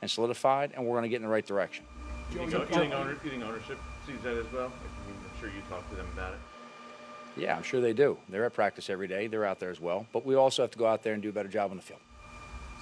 and 0.00 0.10
solidified, 0.10 0.72
and 0.74 0.84
we're 0.84 0.92
going 0.92 1.02
to 1.02 1.08
get 1.08 1.16
in 1.16 1.22
the 1.22 1.28
right 1.28 1.46
direction. 1.46 1.84
You 2.30 2.38
think, 2.38 2.50
Joe, 2.50 2.60
you 2.60 2.66
think 2.66 2.94
owner, 2.94 3.16
you 3.24 3.30
think 3.30 3.42
ownership 3.42 3.78
sees 4.06 4.20
that 4.22 4.36
as 4.36 4.46
well? 4.52 4.66
I'm 4.66 5.40
sure 5.40 5.48
you 5.48 5.62
talk 5.70 5.88
to 5.90 5.96
them 5.96 6.06
about 6.12 6.34
it. 6.34 6.38
Yeah, 7.36 7.56
I'm 7.56 7.62
sure 7.62 7.80
they 7.80 7.92
do. 7.92 8.18
They're 8.28 8.44
at 8.44 8.52
practice 8.52 8.90
every 8.90 9.06
day. 9.08 9.28
They're 9.28 9.44
out 9.44 9.60
there 9.60 9.70
as 9.70 9.80
well. 9.80 10.06
But 10.12 10.26
we 10.26 10.34
also 10.34 10.62
have 10.62 10.70
to 10.72 10.78
go 10.78 10.86
out 10.86 11.02
there 11.02 11.14
and 11.14 11.22
do 11.22 11.28
a 11.28 11.32
better 11.32 11.48
job 11.48 11.70
on 11.70 11.76
the 11.76 11.82
field. 11.82 12.00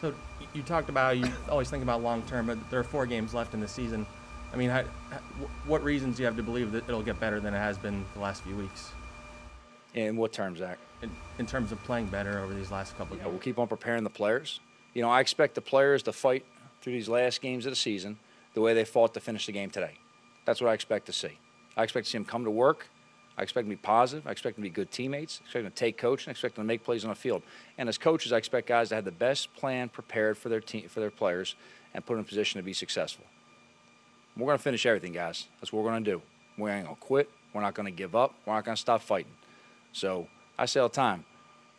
So 0.00 0.14
you 0.52 0.62
talked 0.62 0.88
about 0.88 1.16
you 1.16 1.30
always 1.48 1.70
think 1.70 1.82
about 1.82 2.02
long 2.02 2.22
term, 2.22 2.46
but 2.46 2.70
there 2.70 2.80
are 2.80 2.84
four 2.84 3.06
games 3.06 3.34
left 3.34 3.54
in 3.54 3.60
the 3.60 3.68
season. 3.68 4.06
I 4.52 4.56
mean, 4.56 4.70
how, 4.70 4.84
how, 5.10 5.18
what 5.66 5.82
reasons 5.82 6.16
do 6.16 6.22
you 6.22 6.26
have 6.26 6.36
to 6.36 6.42
believe 6.42 6.72
that 6.72 6.88
it'll 6.88 7.02
get 7.02 7.18
better 7.20 7.40
than 7.40 7.54
it 7.54 7.58
has 7.58 7.78
been 7.78 8.04
the 8.14 8.20
last 8.20 8.42
few 8.42 8.54
weeks 8.54 8.92
In 9.94 10.16
what 10.16 10.32
terms, 10.32 10.60
Zach? 10.60 10.78
in, 11.02 11.10
in 11.38 11.46
terms 11.46 11.72
of 11.72 11.82
playing 11.84 12.06
better 12.06 12.40
over 12.40 12.54
these 12.54 12.70
last 12.70 12.96
couple 12.96 13.16
You 13.16 13.20
of 13.20 13.26
know, 13.26 13.30
we'll 13.32 13.40
keep 13.40 13.58
on 13.58 13.68
preparing 13.68 14.04
the 14.04 14.10
players. 14.10 14.60
You 14.94 15.02
know, 15.02 15.10
I 15.10 15.20
expect 15.20 15.54
the 15.54 15.60
players 15.60 16.02
to 16.04 16.12
fight 16.12 16.44
through 16.80 16.94
these 16.94 17.08
last 17.08 17.40
games 17.42 17.66
of 17.66 17.72
the 17.72 17.76
season 17.76 18.18
the 18.56 18.62
way 18.62 18.72
they 18.72 18.86
fought 18.86 19.12
to 19.12 19.20
finish 19.20 19.44
the 19.44 19.52
game 19.52 19.68
today. 19.68 19.98
That's 20.46 20.62
what 20.62 20.70
I 20.70 20.72
expect 20.72 21.04
to 21.06 21.12
see. 21.12 21.38
I 21.76 21.82
expect 21.82 22.06
to 22.06 22.10
see 22.10 22.16
them 22.16 22.24
come 22.24 22.42
to 22.44 22.50
work. 22.50 22.88
I 23.36 23.42
expect 23.42 23.66
them 23.66 23.76
to 23.76 23.76
be 23.76 23.82
positive. 23.82 24.26
I 24.26 24.30
expect 24.30 24.56
them 24.56 24.62
to 24.64 24.70
be 24.70 24.74
good 24.74 24.90
teammates. 24.90 25.40
I 25.42 25.44
expect 25.44 25.64
them 25.64 25.72
to 25.72 25.76
take 25.76 25.98
coach 25.98 26.24
and 26.24 26.30
I 26.30 26.32
expect 26.32 26.54
them 26.54 26.64
to 26.64 26.66
make 26.66 26.82
plays 26.82 27.04
on 27.04 27.10
the 27.10 27.16
field. 27.16 27.42
And 27.76 27.86
as 27.86 27.98
coaches, 27.98 28.32
I 28.32 28.38
expect 28.38 28.66
guys 28.66 28.88
to 28.88 28.94
have 28.94 29.04
the 29.04 29.12
best 29.12 29.54
plan 29.54 29.90
prepared 29.90 30.38
for 30.38 30.48
their 30.48 30.62
team, 30.62 30.88
for 30.88 31.00
their 31.00 31.10
players, 31.10 31.54
and 31.92 32.04
put 32.04 32.14
them 32.14 32.20
in 32.20 32.24
a 32.24 32.28
position 32.28 32.58
to 32.58 32.64
be 32.64 32.72
successful. 32.72 33.26
We're 34.38 34.46
going 34.46 34.56
to 34.56 34.64
finish 34.64 34.86
everything, 34.86 35.12
guys. 35.12 35.48
That's 35.60 35.70
what 35.70 35.84
we're 35.84 35.90
going 35.90 36.04
to 36.04 36.10
do. 36.12 36.22
We 36.56 36.70
ain't 36.70 36.86
going 36.86 36.96
to 36.96 37.02
quit. 37.02 37.28
We're 37.52 37.60
not 37.60 37.74
going 37.74 37.92
to 37.92 37.92
give 37.92 38.16
up. 38.16 38.32
We're 38.46 38.54
not 38.54 38.64
going 38.64 38.76
to 38.76 38.80
stop 38.80 39.02
fighting. 39.02 39.32
So 39.92 40.28
I 40.58 40.64
say 40.64 40.80
all 40.80 40.88
the 40.88 40.94
time, 40.94 41.26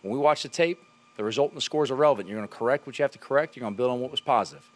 when 0.03 0.13
we 0.13 0.19
watch 0.19 0.43
the 0.43 0.50
tape, 0.50 0.79
the 1.15 1.24
result 1.24 1.50
and 1.50 1.57
the 1.57 1.62
scores 1.62 1.89
are 1.89 1.96
relevant. 1.96 2.29
You're 2.29 2.38
going 2.38 2.48
to 2.48 2.55
correct 2.55 2.86
what 2.86 3.00
you 3.00 3.03
have 3.03 3.12
to 3.13 3.17
correct. 3.17 3.55
You're 3.55 3.62
going 3.62 3.74
to 3.74 3.77
build 3.77 3.89
on 3.89 4.00
what 4.00 4.12
was 4.12 4.22
positive. 4.22 4.69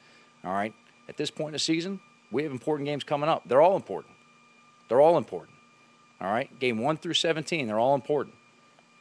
All 0.43 0.51
right. 0.51 0.74
At 1.12 1.18
this 1.18 1.30
point 1.30 1.50
in 1.50 1.53
the 1.53 1.60
season, 1.60 2.00
we 2.32 2.44
have 2.44 2.53
important 2.53 2.88
games 2.88 3.03
coming 3.03 3.30
up. 3.30 3.44
They're 3.46 3.60
all 3.60 3.75
important. 3.75 4.15
They're 4.88 5.01
all 5.01 5.18
important. 5.18 5.58
All 6.22 6.32
right. 6.32 6.58
Game 6.58 6.77
one 6.77 6.96
through 6.96 7.15
17, 7.15 7.68
they're 7.68 7.77
all 7.77 7.96
important. 7.96 8.34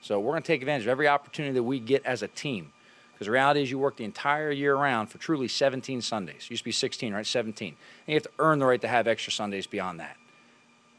So 0.00 0.19
we're 0.19 0.33
going 0.33 0.43
to 0.43 0.47
take 0.49 0.61
advantage 0.61 0.87
of 0.87 0.88
every 0.88 1.07
opportunity 1.07 1.55
that 1.55 1.62
we 1.62 1.79
get 1.79 2.05
as 2.05 2.25
a 2.25 2.26
team. 2.26 2.73
Because 3.12 3.26
the 3.26 3.31
reality 3.31 3.62
is, 3.62 3.71
you 3.71 3.79
work 3.79 3.97
the 3.97 4.02
entire 4.02 4.50
year 4.50 4.75
round 4.75 5.09
for 5.09 5.19
truly 5.19 5.47
17 5.47 6.02
Sundays. 6.02 6.50
Used 6.50 6.62
to 6.62 6.64
be 6.64 6.73
16, 6.73 7.14
right? 7.14 7.25
17. 7.25 7.69
And 7.69 7.76
you 8.09 8.14
have 8.14 8.25
to 8.25 8.31
earn 8.40 8.59
the 8.59 8.67
right 8.67 8.81
to 8.81 8.88
have 8.88 9.07
extra 9.07 9.33
Sundays 9.33 9.69
beyond 9.69 10.00
that. 10.00 10.17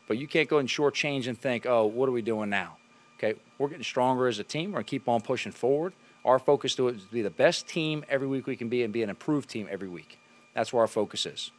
But 0.08 0.18
you 0.18 0.30
can't 0.30 0.48
go 0.48 0.60
and 0.60 0.70
shortchange 0.70 1.28
and 1.28 1.38
think, 1.38 1.66
oh, 1.66 1.88
what 1.88 2.08
are 2.08 2.14
we 2.14 2.22
doing 2.22 2.50
now? 2.50 2.78
Okay, 3.18 3.38
we're 3.58 3.68
getting 3.68 3.84
stronger 3.84 4.30
as 4.30 4.40
a 4.40 4.46
team. 4.46 4.72
We're 4.72 4.76
going 4.76 4.86
to 4.86 4.90
keep 4.90 5.10
on 5.10 5.20
pushing 5.20 5.52
forward. 5.52 5.92
Our 6.24 6.40
focus 6.40 6.74
to 6.76 6.88
it 6.88 6.96
is 6.96 7.04
to 7.04 7.12
be 7.12 7.22
the 7.22 7.30
best 7.30 7.68
team 7.68 8.06
every 8.08 8.28
week 8.28 8.48
we 8.48 8.56
can 8.56 8.70
be 8.70 8.84
and 8.84 8.94
be 8.94 9.04
an 9.04 9.10
improved 9.10 9.50
team 9.50 9.68
every 9.70 9.90
week. 9.90 10.18
That's 10.54 10.74
where 10.74 10.82
our 10.82 10.88
focus 10.88 11.26
is. 11.26 11.52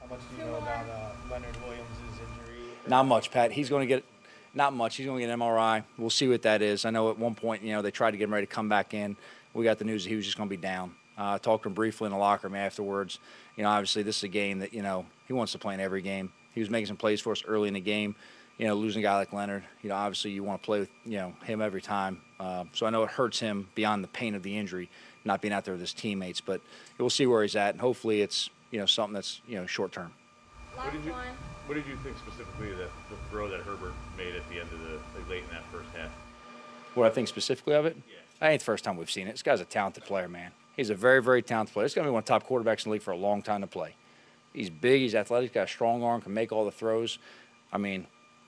How 0.00 0.06
much 0.08 0.20
do 0.30 0.42
you 0.42 0.50
know 0.50 0.58
about 0.58 0.86
uh, 0.86 1.10
Leonard 1.30 1.56
Williams' 1.64 1.86
injury? 2.12 2.60
Not 2.86 3.04
much, 3.06 3.30
Pat. 3.30 3.52
He's 3.52 3.68
going 3.68 3.80
to 3.80 3.86
get 3.86 4.04
not 4.54 4.72
much. 4.72 4.96
He's 4.96 5.06
going 5.06 5.20
to 5.20 5.26
get 5.26 5.32
an 5.32 5.40
MRI. 5.40 5.82
We'll 5.98 6.10
see 6.10 6.28
what 6.28 6.42
that 6.42 6.62
is. 6.62 6.84
I 6.84 6.90
know 6.90 7.10
at 7.10 7.18
one 7.18 7.34
point, 7.34 7.62
you 7.62 7.72
know, 7.72 7.82
they 7.82 7.90
tried 7.90 8.12
to 8.12 8.16
get 8.16 8.24
him 8.24 8.34
ready 8.34 8.46
to 8.46 8.52
come 8.52 8.68
back 8.68 8.94
in. 8.94 9.16
We 9.52 9.64
got 9.64 9.78
the 9.78 9.84
news 9.84 10.04
that 10.04 10.10
he 10.10 10.16
was 10.16 10.24
just 10.24 10.36
going 10.36 10.48
to 10.48 10.56
be 10.56 10.60
down. 10.60 10.94
Uh, 11.16 11.34
I 11.34 11.38
talked 11.38 11.62
to 11.62 11.68
him 11.68 11.74
briefly 11.74 12.06
in 12.06 12.12
the 12.12 12.18
locker 12.18 12.48
room 12.48 12.56
afterwards. 12.56 13.18
You 13.56 13.62
know, 13.62 13.70
obviously 13.70 14.02
this 14.02 14.18
is 14.18 14.24
a 14.24 14.28
game 14.28 14.58
that 14.60 14.74
you 14.74 14.82
know 14.82 15.06
he 15.26 15.32
wants 15.32 15.52
to 15.52 15.58
play 15.58 15.74
in 15.74 15.80
every 15.80 16.02
game. 16.02 16.32
He 16.52 16.60
was 16.60 16.70
making 16.70 16.86
some 16.86 16.96
plays 16.96 17.20
for 17.20 17.32
us 17.32 17.42
early 17.46 17.68
in 17.68 17.74
the 17.74 17.80
game. 17.80 18.16
You 18.58 18.68
know, 18.68 18.74
losing 18.74 19.00
a 19.00 19.02
guy 19.02 19.16
like 19.16 19.32
Leonard, 19.32 19.64
you 19.82 19.88
know, 19.88 19.96
obviously 19.96 20.30
you 20.30 20.44
want 20.44 20.62
to 20.62 20.66
play 20.66 20.80
with 20.80 20.90
you 21.04 21.18
know 21.18 21.34
him 21.44 21.60
every 21.60 21.82
time. 21.82 22.20
Uh, 22.38 22.64
so 22.72 22.86
I 22.86 22.90
know 22.90 23.02
it 23.02 23.10
hurts 23.10 23.40
him 23.40 23.68
beyond 23.74 24.02
the 24.04 24.08
pain 24.08 24.34
of 24.34 24.42
the 24.42 24.56
injury, 24.56 24.90
not 25.24 25.40
being 25.40 25.52
out 25.52 25.64
there 25.64 25.74
with 25.74 25.80
his 25.80 25.92
teammates. 25.92 26.40
But 26.40 26.60
we'll 26.98 27.10
see 27.10 27.26
where 27.26 27.42
he's 27.42 27.56
at, 27.56 27.74
and 27.74 27.80
hopefully 27.80 28.22
it's 28.22 28.50
you 28.70 28.80
know, 28.80 28.86
something 28.86 29.14
that's 29.14 29.40
you 29.46 29.56
know 29.56 29.66
short 29.66 29.92
term. 29.92 30.12
What 30.74 30.92
did 30.92 31.04
you, 31.04 31.12
what 31.66 31.74
did 31.76 31.86
you 31.86 31.96
think 32.02 32.16
specifically 32.18 32.72
of 32.72 32.78
that, 32.78 32.90
the 33.08 33.16
throw 33.30 33.48
that 33.48 33.60
Herbert 33.60 33.92
made 34.16 34.34
at 34.34 34.48
the 34.48 34.60
end 34.60 34.68
of 34.72 34.80
the, 34.80 34.94
like 35.16 35.28
late 35.30 35.44
in 35.44 35.50
that 35.50 35.64
first 35.70 35.88
half? 35.96 36.10
What 36.94 37.06
I 37.06 37.10
think 37.10 37.28
specifically 37.28 37.74
of 37.74 37.86
it, 37.86 37.96
Yeah. 38.08 38.16
I 38.40 38.50
ain't 38.50 38.60
the 38.60 38.64
first 38.64 38.82
time 38.84 38.96
we've 38.96 39.10
seen 39.10 39.28
it. 39.28 39.32
This 39.32 39.42
guy's 39.44 39.60
a 39.60 39.64
talented 39.64 40.04
player, 40.04 40.28
man. 40.28 40.50
He's 40.76 40.90
a 40.90 40.94
very, 40.94 41.22
very 41.22 41.40
talented 41.40 41.72
player. 41.72 41.84
He's 41.84 41.94
going 41.94 42.04
to 42.04 42.10
be 42.10 42.12
one 42.12 42.20
of 42.20 42.24
the 42.24 42.30
top 42.30 42.48
quarterbacks 42.48 42.84
in 42.84 42.90
the 42.90 42.94
league 42.94 43.02
for 43.02 43.12
a 43.12 43.16
long 43.16 43.42
time 43.42 43.60
to 43.60 43.68
play. 43.68 43.94
He's 44.52 44.70
big, 44.70 45.02
he's 45.02 45.14
athletic, 45.14 45.50
he's 45.50 45.54
got 45.54 45.68
a 45.68 45.70
strong 45.70 46.02
arm, 46.02 46.20
can 46.20 46.34
make 46.34 46.50
all 46.50 46.64
the 46.64 46.72
throws. 46.72 47.18
I 47.72 47.78
mean, 47.78 48.06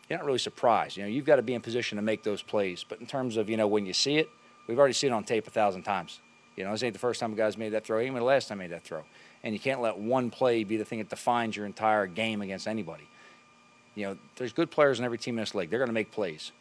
you're 0.08 0.18
not 0.18 0.26
really 0.26 0.38
surprised. 0.38 0.96
You 0.96 1.04
know, 1.04 1.08
you've 1.08 1.24
got 1.24 1.36
to 1.36 1.42
be 1.42 1.54
in 1.54 1.60
position 1.60 1.96
to 1.96 2.02
make 2.02 2.24
those 2.24 2.42
plays. 2.42 2.84
But 2.86 3.00
in 3.00 3.06
terms 3.06 3.36
of, 3.36 3.48
you 3.48 3.56
know, 3.56 3.68
when 3.68 3.86
you 3.86 3.92
see 3.92 4.18
it, 4.18 4.28
we've 4.66 4.78
already 4.78 4.94
seen 4.94 5.12
it 5.12 5.14
on 5.14 5.22
tape 5.22 5.46
a 5.46 5.50
thousand 5.50 5.84
times. 5.84 6.20
You 6.56 6.64
know, 6.64 6.72
this 6.72 6.82
ain't 6.82 6.94
the 6.94 6.98
first 6.98 7.20
time 7.20 7.32
a 7.32 7.36
guy's 7.36 7.58
made 7.58 7.70
that 7.70 7.84
throw, 7.84 8.00
even 8.00 8.14
the 8.14 8.22
last 8.22 8.48
time 8.48 8.58
he 8.58 8.64
made 8.64 8.72
that 8.72 8.82
throw. 8.82 9.02
And 9.42 9.54
you 9.54 9.60
can't 9.60 9.80
let 9.80 9.98
one 9.98 10.30
play 10.30 10.64
be 10.64 10.76
the 10.76 10.84
thing 10.84 10.98
that 10.98 11.10
defines 11.10 11.56
your 11.56 11.66
entire 11.66 12.06
game 12.06 12.42
against 12.42 12.66
anybody. 12.66 13.06
You 13.94 14.06
know, 14.06 14.18
there's 14.36 14.52
good 14.52 14.70
players 14.70 14.98
in 14.98 15.04
every 15.04 15.18
team 15.18 15.38
in 15.38 15.42
this 15.42 15.54
league. 15.54 15.70
They're 15.70 15.78
going 15.78 15.88
to 15.88 15.94
make 15.94 16.10
plays 16.10 16.52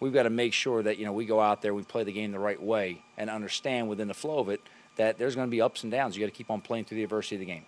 we've 0.00 0.12
got 0.12 0.24
to 0.24 0.30
make 0.30 0.52
sure 0.52 0.82
that 0.82 0.98
you 0.98 1.04
know 1.04 1.12
we 1.12 1.26
go 1.26 1.40
out 1.40 1.62
there, 1.62 1.74
we 1.74 1.82
play 1.82 2.04
the 2.04 2.12
game 2.12 2.32
the 2.32 2.38
right 2.38 2.60
way, 2.60 3.02
and 3.16 3.30
understand 3.30 3.88
within 3.88 4.08
the 4.08 4.14
flow 4.14 4.38
of 4.38 4.48
it 4.48 4.60
that 4.96 5.18
there's 5.18 5.34
going 5.34 5.46
to 5.46 5.50
be 5.50 5.60
ups 5.60 5.82
and 5.82 5.92
downs. 5.92 6.16
You 6.16 6.24
got 6.24 6.32
to 6.32 6.36
keep 6.36 6.50
on 6.50 6.60
playing 6.60 6.84
through 6.84 6.96
the 6.96 7.04
adversity 7.04 7.36
of 7.36 7.40
the 7.40 7.46
game. 7.46 7.64